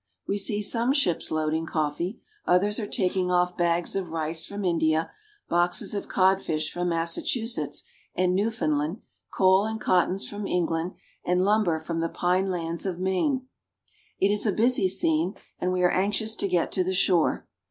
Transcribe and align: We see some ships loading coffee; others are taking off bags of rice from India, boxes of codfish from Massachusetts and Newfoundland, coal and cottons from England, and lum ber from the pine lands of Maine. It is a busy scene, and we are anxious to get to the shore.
We 0.27 0.39
see 0.39 0.63
some 0.63 0.93
ships 0.93 1.29
loading 1.29 1.67
coffee; 1.67 2.19
others 2.47 2.79
are 2.79 2.87
taking 2.87 3.29
off 3.29 3.55
bags 3.55 3.95
of 3.95 4.09
rice 4.09 4.47
from 4.47 4.65
India, 4.65 5.11
boxes 5.47 5.93
of 5.93 6.07
codfish 6.07 6.71
from 6.73 6.89
Massachusetts 6.89 7.83
and 8.15 8.33
Newfoundland, 8.33 9.01
coal 9.31 9.65
and 9.65 9.79
cottons 9.79 10.27
from 10.27 10.47
England, 10.47 10.93
and 11.23 11.45
lum 11.45 11.65
ber 11.65 11.77
from 11.79 11.99
the 11.99 12.09
pine 12.09 12.49
lands 12.49 12.83
of 12.87 12.97
Maine. 12.99 13.47
It 14.19 14.31
is 14.31 14.47
a 14.47 14.51
busy 14.51 14.89
scene, 14.89 15.35
and 15.59 15.71
we 15.71 15.83
are 15.83 15.91
anxious 15.91 16.35
to 16.37 16.47
get 16.47 16.71
to 16.71 16.83
the 16.83 16.95
shore. 16.95 17.47